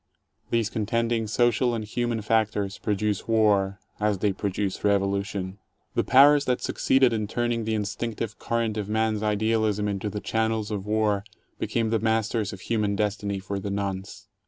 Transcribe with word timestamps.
These 0.49 0.71
contending 0.71 1.27
social 1.27 1.75
and 1.75 1.85
human 1.85 2.23
factors 2.23 2.79
produce 2.79 3.27
war, 3.27 3.79
as 3.99 4.17
they 4.17 4.33
produce 4.33 4.83
revolution. 4.83 5.51
f^ 5.51 5.55
The 5.93 6.03
powers 6.03 6.45
that 6.45 6.59
succeeded 6.59 7.13
in 7.13 7.27
turning 7.27 7.65
the 7.65 7.75
instinctive 7.75 8.39
current 8.39 8.77
of 8.77 8.89
man's 8.89 9.21
idealism 9.21 9.87
into 9.87 10.09
the 10.09 10.19
channels 10.19 10.71
of 10.71 10.87
war, 10.87 11.23
became 11.59 11.91
the 11.91 11.99
masters 11.99 12.51
of 12.51 12.61
human 12.61 12.95
destiny 12.95 13.37
for 13.37 13.59
the 13.59 13.69
nonce. 13.69 14.25